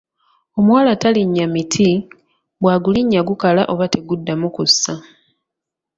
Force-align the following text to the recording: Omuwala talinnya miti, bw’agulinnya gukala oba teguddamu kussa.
Omuwala 0.57 0.91
talinnya 1.01 1.45
miti, 1.53 1.89
bw’agulinnya 2.61 3.21
gukala 3.29 3.61
oba 3.73 3.85
teguddamu 3.93 4.47
kussa. 4.55 4.93